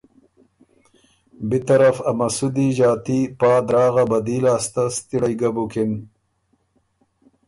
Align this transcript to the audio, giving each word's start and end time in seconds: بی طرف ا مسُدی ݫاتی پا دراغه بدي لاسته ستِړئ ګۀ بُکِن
بی 1.47 1.59
طرف 1.67 1.97
ا 2.09 2.11
مسُدی 2.17 2.67
ݫاتی 2.77 3.19
پا 3.39 3.51
دراغه 3.67 4.03
بدي 4.11 4.37
لاسته 4.45 4.83
ستِړئ 4.95 5.33
ګۀ 5.39 5.49
بُکِن 5.55 5.91